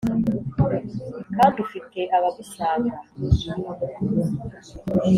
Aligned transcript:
kandi 1.35 1.57
ufite 1.65 1.99
abagusanga 2.17 2.95